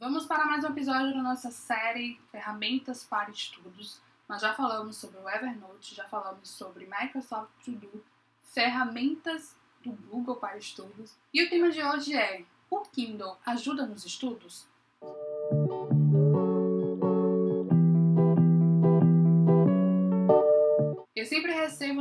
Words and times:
Vamos 0.00 0.26
para 0.26 0.46
mais 0.46 0.62
um 0.62 0.68
episódio 0.68 1.12
da 1.12 1.20
nossa 1.20 1.50
série 1.50 2.20
Ferramentas 2.30 3.02
para 3.02 3.32
Estudos. 3.32 4.00
Nós 4.28 4.40
já 4.40 4.54
falamos 4.54 4.96
sobre 4.96 5.18
o 5.18 5.28
Evernote, 5.28 5.96
já 5.96 6.06
falamos 6.06 6.48
sobre 6.50 6.86
Microsoft 6.86 7.50
To 7.64 7.72
Do, 7.72 8.04
ferramentas 8.44 9.56
do 9.84 9.90
Google 9.90 10.36
para 10.36 10.56
estudos. 10.56 11.16
E 11.34 11.42
o 11.42 11.50
tema 11.50 11.72
de 11.72 11.82
hoje 11.82 12.16
é: 12.16 12.44
o 12.70 12.82
Kindle 12.82 13.38
ajuda 13.44 13.86
nos 13.86 14.06
estudos? 14.06 14.68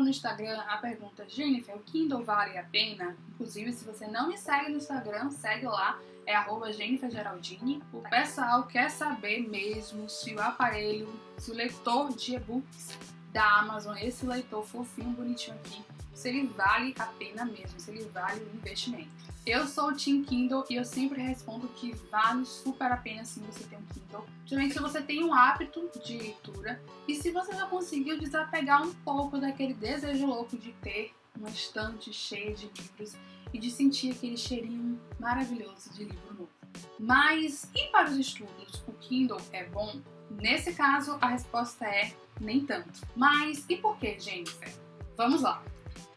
No 0.07 0.11
Instagram 0.11 0.61
a 0.61 0.77
pergunta, 0.77 1.25
Jennifer, 1.27 1.75
o 1.75 1.79
Kindle 1.79 2.23
vale 2.23 2.57
a 2.57 2.63
pena? 2.63 3.15
Inclusive, 3.33 3.73
se 3.73 3.83
você 3.83 4.07
não 4.07 4.29
me 4.29 4.37
segue 4.37 4.71
no 4.71 4.77
Instagram, 4.77 5.29
segue 5.29 5.65
lá, 5.65 5.99
é 6.25 6.33
arroba 6.33 6.71
Jennifer 6.71 7.11
Geraldini. 7.11 7.83
O 7.91 8.01
pessoal 8.01 8.65
quer 8.67 8.89
saber 8.89 9.41
mesmo 9.47 10.09
se 10.09 10.33
o 10.33 10.41
aparelho, 10.41 11.09
se 11.37 11.51
o 11.51 11.53
leitor 11.53 12.13
de 12.15 12.35
e-books 12.35 12.97
da 13.33 13.59
Amazon, 13.59 13.97
esse 13.97 14.25
leitor 14.25 14.65
fofinho, 14.65 15.09
bonitinho 15.09 15.57
aqui, 15.57 15.83
se 16.13 16.29
ele 16.29 16.47
vale 16.47 16.95
a 16.97 17.05
pena 17.05 17.43
mesmo, 17.43 17.77
se 17.77 17.91
ele 17.91 18.05
vale 18.05 18.39
o 18.41 18.55
investimento. 18.55 19.09
Eu 19.45 19.67
sou 19.67 19.89
o 19.89 19.95
Team 19.95 20.23
Kindle 20.23 20.63
e 20.69 20.75
eu 20.75 20.85
sempre 20.85 21.21
respondo 21.21 21.67
que 21.69 21.93
vale 22.09 22.45
super 22.45 22.91
a 22.91 22.97
pena 22.97 23.25
sim 23.25 23.41
você 23.41 23.65
ter 23.65 23.75
um 23.75 23.85
Kindle. 23.93 24.25
Principalmente 24.47 24.73
se 24.73 24.79
você 24.79 25.01
tem 25.01 25.25
um 25.25 25.33
hábito 25.33 25.89
de 26.05 26.17
leitura 26.17 26.81
e 27.05 27.15
se 27.15 27.31
você 27.31 27.51
já 27.51 27.65
conseguiu 27.65 28.17
desapegar 28.17 28.81
um 28.81 28.93
pouco 28.93 29.37
daquele 29.37 29.73
desejo 29.73 30.25
louco 30.25 30.55
de 30.55 30.71
ter 30.71 31.13
uma 31.35 31.49
estante 31.49 32.13
cheia 32.13 32.55
de 32.55 32.67
livros 32.67 33.17
e 33.53 33.59
de 33.59 33.69
sentir 33.69 34.11
aquele 34.11 34.37
cheirinho 34.37 34.97
maravilhoso 35.19 35.89
de 35.93 36.05
livro 36.05 36.33
novo. 36.33 36.49
Mas 36.97 37.69
e 37.75 37.87
para 37.91 38.09
os 38.09 38.15
estudos, 38.15 38.81
o 38.87 38.93
Kindle 38.93 39.41
é 39.51 39.65
bom? 39.65 39.99
Nesse 40.31 40.73
caso, 40.73 41.17
a 41.19 41.27
resposta 41.27 41.85
é 41.85 42.13
nem 42.39 42.65
tanto. 42.65 43.01
Mas 43.17 43.65
e 43.67 43.75
por 43.75 43.97
que, 43.97 44.17
Jennifer? 44.17 44.73
Vamos 45.17 45.41
lá. 45.41 45.61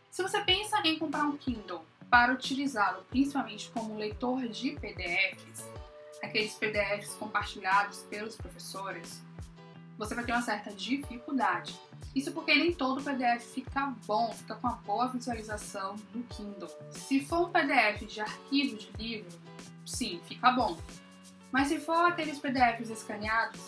Se 0.09 0.23
você 0.23 0.41
pensa 0.43 0.81
em 0.85 0.97
comprar 0.97 1.25
um 1.25 1.37
Kindle 1.37 1.85
para 2.09 2.33
utilizá-lo 2.33 3.05
principalmente 3.11 3.71
como 3.71 3.97
leitor 3.97 4.47
de 4.49 4.73
PDFs, 4.73 5.65
aqueles 6.23 6.55
PDFs 6.55 7.15
compartilhados 7.15 8.03
pelos 8.05 8.37
professores, 8.37 9.23
você 9.99 10.15
vai 10.15 10.25
ter 10.25 10.33
uma 10.33 10.43
certa 10.43 10.73
dificuldade. 10.73 11.79
Isso 12.15 12.33
porque 12.33 12.55
nem 12.55 12.73
todo 12.73 13.03
PDF 13.03 13.45
fica 13.55 13.95
bom, 14.07 14.33
fica 14.33 14.55
com 14.57 14.67
uma 14.67 14.77
boa 14.79 15.09
visualização 15.09 15.97
no 16.15 16.23
Kindle. 16.25 16.69
Se 16.91 17.25
for 17.25 17.49
um 17.49 17.53
PDF 17.53 18.07
de 18.07 18.21
arquivo 18.21 18.77
de 18.77 18.91
livro, 18.99 19.39
sim, 19.87 20.21
fica 20.25 20.51
bom. 20.51 20.77
Mas 21.53 21.69
se 21.69 21.79
for 21.79 22.07
aqueles 22.07 22.39
PDFs 22.39 22.91
escaneados, 22.91 23.61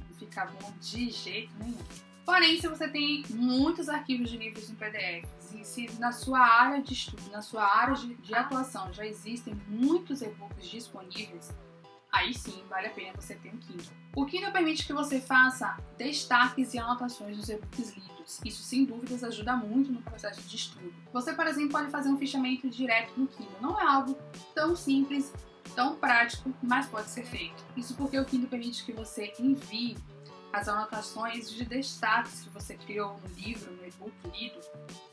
não 0.00 0.16
fica 0.16 0.46
bom 0.46 0.72
de 0.80 1.10
jeito 1.10 1.52
nenhum. 1.58 1.78
Porém, 2.24 2.58
se 2.58 2.68
você 2.68 2.88
tem 2.88 3.22
muitos 3.30 3.88
arquivos 3.88 4.30
de 4.30 4.38
livros 4.38 4.70
em 4.70 4.74
PDFs 4.74 5.52
e 5.54 5.64
se 5.64 5.90
na 5.98 6.10
sua 6.10 6.40
área 6.40 6.82
de 6.82 6.94
estudo, 6.94 7.30
na 7.30 7.42
sua 7.42 7.64
área 7.64 7.94
de, 7.94 8.14
de 8.14 8.34
atuação 8.34 8.90
já 8.92 9.06
existem 9.06 9.54
muitos 9.68 10.22
e-books 10.22 10.66
disponíveis, 10.66 11.52
aí 12.14 12.32
sim 12.32 12.62
vale 12.68 12.86
a 12.86 12.90
pena 12.90 13.12
você 13.20 13.34
ter 13.34 13.52
um 13.52 13.58
Kindle. 13.58 13.92
O 14.16 14.24
Kindle 14.24 14.52
permite 14.52 14.86
que 14.86 14.92
você 14.92 15.20
faça 15.20 15.76
destaques 15.98 16.72
e 16.72 16.78
anotações 16.78 17.36
dos 17.36 17.48
e-books 17.48 17.94
lidos. 17.96 18.40
Isso, 18.44 18.62
sem 18.62 18.84
dúvidas, 18.84 19.24
ajuda 19.24 19.56
muito 19.56 19.92
no 19.92 20.00
processo 20.00 20.40
de 20.42 20.56
estudo. 20.56 20.94
Você, 21.12 21.32
por 21.32 21.46
exemplo, 21.46 21.72
pode 21.72 21.90
fazer 21.90 22.08
um 22.08 22.16
fichamento 22.16 22.70
direto 22.70 23.12
no 23.18 23.26
Kindle. 23.26 23.60
Não 23.60 23.78
é 23.78 23.84
algo 23.84 24.16
tão 24.54 24.76
simples, 24.76 25.32
tão 25.74 25.96
prático, 25.96 26.54
mas 26.62 26.86
pode 26.86 27.10
ser 27.10 27.24
feito. 27.24 27.62
Isso 27.76 27.94
porque 27.96 28.18
o 28.18 28.24
Kindle 28.24 28.48
permite 28.48 28.84
que 28.84 28.92
você 28.92 29.34
envie 29.38 29.96
as 30.52 30.68
anotações 30.68 31.50
de 31.50 31.64
destaques 31.64 32.42
que 32.42 32.50
você 32.50 32.76
criou 32.76 33.18
no 33.18 33.34
livro, 33.34 33.72
no 33.72 33.84
e-book 33.84 34.14
lido, 34.32 34.60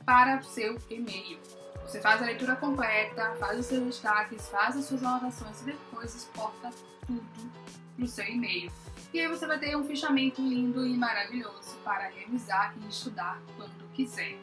para 0.05 0.37
o 0.37 0.43
seu 0.43 0.77
e-mail. 0.87 1.39
Você 1.85 1.99
faz 1.99 2.21
a 2.21 2.25
leitura 2.25 2.55
completa, 2.55 3.35
faz 3.35 3.59
os 3.59 3.65
seus 3.65 3.83
destaques, 3.83 4.47
faz 4.49 4.77
as 4.77 4.85
suas 4.85 5.03
anotações 5.03 5.61
e 5.61 5.65
depois 5.65 6.15
exporta 6.15 6.69
tudo 7.05 7.51
no 7.97 8.07
seu 8.07 8.25
e-mail. 8.25 8.71
E 9.13 9.19
aí 9.19 9.27
você 9.27 9.45
vai 9.45 9.59
ter 9.59 9.75
um 9.75 9.83
fichamento 9.83 10.41
lindo 10.41 10.87
e 10.87 10.97
maravilhoso 10.97 11.77
para 11.83 12.07
revisar 12.09 12.73
e 12.81 12.87
estudar 12.87 13.41
quando 13.57 13.91
quiser. 13.93 14.37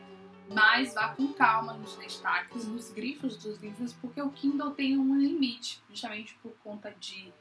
Mas 0.50 0.94
vá 0.94 1.08
com 1.08 1.32
calma 1.32 1.74
nos 1.74 1.96
destaques, 1.96 2.66
nos 2.66 2.90
grifos 2.90 3.36
dos 3.36 3.58
livros, 3.58 3.92
porque 3.94 4.20
o 4.20 4.30
Kindle 4.30 4.70
tem 4.70 4.98
um 4.98 5.16
limite, 5.16 5.82
justamente 5.90 6.34
por 6.42 6.52
conta 6.64 6.94
de 6.98 7.32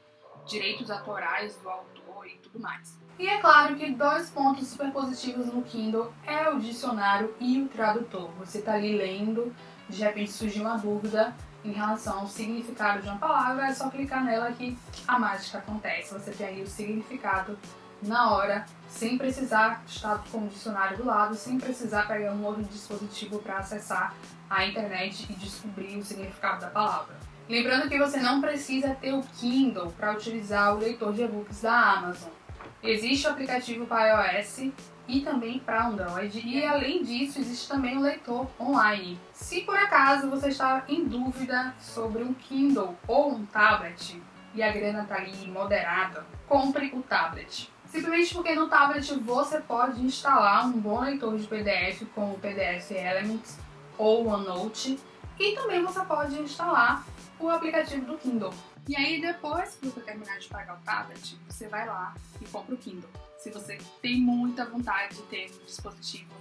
direitos 0.46 0.90
autorais 0.90 1.56
do 1.58 1.68
autor 1.68 2.26
e 2.26 2.38
tudo 2.38 2.58
mais. 2.58 2.98
E 3.18 3.26
é 3.26 3.38
claro 3.40 3.76
que 3.76 3.90
dois 3.90 4.30
pontos 4.30 4.68
super 4.68 4.90
positivos 4.92 5.46
no 5.46 5.62
Kindle 5.62 6.12
é 6.24 6.48
o 6.48 6.58
dicionário 6.58 7.34
e 7.40 7.60
o 7.60 7.68
tradutor. 7.68 8.30
Você 8.38 8.58
está 8.58 8.74
ali 8.74 8.96
lendo, 8.96 9.54
de 9.88 10.02
repente 10.02 10.30
surgiu 10.30 10.62
uma 10.62 10.76
dúvida 10.76 11.34
em 11.64 11.72
relação 11.72 12.20
ao 12.20 12.26
significado 12.26 13.02
de 13.02 13.08
uma 13.08 13.18
palavra, 13.18 13.66
é 13.66 13.74
só 13.74 13.90
clicar 13.90 14.24
nela 14.24 14.52
que 14.52 14.76
a 15.06 15.18
mágica 15.18 15.58
acontece. 15.58 16.14
Você 16.14 16.30
tem 16.30 16.46
aí 16.46 16.62
o 16.62 16.66
significado 16.66 17.58
na 18.02 18.30
hora, 18.30 18.64
sem 18.88 19.18
precisar 19.18 19.82
estar 19.86 20.22
com 20.30 20.38
o 20.38 20.48
dicionário 20.48 20.96
do 20.96 21.04
lado, 21.04 21.34
sem 21.34 21.58
precisar 21.58 22.06
pegar 22.06 22.32
um 22.32 22.44
outro 22.44 22.62
dispositivo 22.64 23.40
para 23.40 23.58
acessar 23.58 24.14
a 24.48 24.64
internet 24.64 25.26
e 25.28 25.34
descobrir 25.34 25.98
o 25.98 26.04
significado 26.04 26.60
da 26.60 26.68
palavra. 26.68 27.16
Lembrando 27.48 27.88
que 27.88 27.98
você 27.98 28.20
não 28.20 28.40
precisa 28.40 28.94
ter 28.94 29.12
o 29.12 29.22
Kindle 29.40 29.90
para 29.92 30.12
utilizar 30.12 30.74
o 30.74 30.78
leitor 30.78 31.12
de 31.12 31.22
e-books 31.22 31.62
da 31.62 31.72
Amazon. 31.72 32.37
Existe 32.82 33.26
o 33.26 33.30
aplicativo 33.30 33.86
para 33.86 34.38
iOS 34.38 34.70
e 35.08 35.20
também 35.20 35.58
para 35.58 35.86
Android, 35.86 36.40
e 36.46 36.64
além 36.64 37.02
disso, 37.02 37.40
existe 37.40 37.66
também 37.66 37.96
o 37.96 38.02
leitor 38.02 38.46
online. 38.60 39.18
Se 39.32 39.62
por 39.62 39.76
acaso 39.76 40.30
você 40.30 40.48
está 40.48 40.84
em 40.86 41.04
dúvida 41.04 41.74
sobre 41.80 42.22
um 42.22 42.32
Kindle 42.34 42.94
ou 43.06 43.32
um 43.32 43.46
tablet 43.46 44.22
e 44.54 44.62
a 44.62 44.70
grana 44.70 45.02
está 45.02 45.16
ali 45.16 45.48
moderada, 45.48 46.24
compre 46.46 46.92
o 46.94 47.02
tablet. 47.02 47.70
Simplesmente 47.86 48.34
porque 48.34 48.54
no 48.54 48.68
tablet 48.68 49.12
você 49.20 49.60
pode 49.60 50.04
instalar 50.04 50.66
um 50.66 50.72
bom 50.72 51.00
leitor 51.00 51.36
de 51.36 51.46
PDF 51.48 52.02
como 52.14 52.34
o 52.34 52.38
PDF 52.38 52.90
Elements 52.92 53.58
ou 53.96 54.26
OneNote 54.26 55.00
e 55.38 55.54
também 55.54 55.84
você 55.84 56.04
pode 56.04 56.38
instalar 56.40 57.06
o 57.38 57.48
aplicativo 57.48 58.04
do 58.06 58.18
Kindle. 58.18 58.52
E 58.88 58.96
aí 58.96 59.20
depois 59.20 59.76
que 59.76 59.86
você 59.86 60.00
terminar 60.00 60.38
de 60.38 60.48
pagar 60.48 60.76
o 60.76 60.82
tablet, 60.82 61.38
você 61.48 61.68
vai 61.68 61.86
lá 61.86 62.14
e 62.40 62.46
compra 62.46 62.74
o 62.74 62.78
Kindle. 62.78 63.10
Se 63.36 63.50
você 63.50 63.78
tem 64.02 64.20
muita 64.20 64.64
vontade 64.64 65.16
de 65.16 65.22
ter 65.24 65.50
um 65.60 65.64
dispositivo 65.64 66.34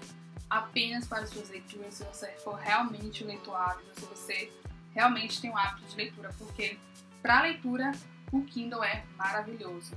apenas 0.50 1.06
para 1.06 1.28
suas 1.28 1.50
leituras, 1.50 1.94
se 1.94 2.03
você 2.06 2.31
for 2.44 2.56
realmente 2.56 3.24
um 3.24 3.28
leitor 3.28 3.56
ávido, 3.56 3.90
se 3.94 4.06
você 4.06 4.52
realmente 4.94 5.41
tem 5.41 5.52
um 5.52 5.58
hábito 5.58 5.88
de 5.88 5.96
leitura, 5.96 6.34
porque 6.38 6.79
para 7.22 7.41
leitura 7.41 7.91
o 8.31 8.41
Kindle 8.44 8.84
é 8.84 9.03
maravilhoso. 9.16 9.96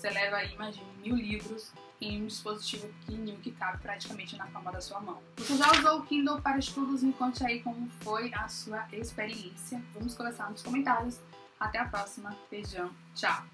Você 0.00 0.08
leva 0.08 0.36
aí, 0.36 0.54
imagine, 0.54 0.86
mil 1.04 1.14
livros 1.14 1.74
em 2.00 2.22
um 2.22 2.26
dispositivo 2.26 2.88
pequenininho 3.00 3.36
que 3.36 3.50
cabe 3.50 3.82
praticamente 3.82 4.34
na 4.34 4.46
palma 4.46 4.72
da 4.72 4.80
sua 4.80 4.98
mão. 4.98 5.20
Você 5.36 5.58
já 5.58 5.70
usou 5.72 5.98
o 5.98 6.06
Kindle 6.06 6.40
para 6.40 6.56
estudos? 6.56 7.02
Me 7.02 7.12
conte 7.12 7.44
aí 7.44 7.62
como 7.62 7.86
foi 8.00 8.32
a 8.32 8.48
sua 8.48 8.88
experiência. 8.94 9.82
Vamos 9.92 10.14
conversar 10.14 10.48
nos 10.48 10.62
comentários. 10.62 11.20
Até 11.58 11.80
a 11.80 11.84
próxima. 11.84 12.34
Beijão. 12.50 12.90
Tchau. 13.14 13.44